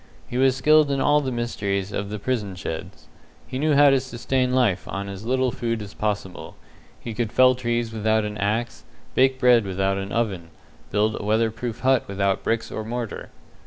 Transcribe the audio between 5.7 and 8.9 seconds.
as possible. He could fell trees without an axe,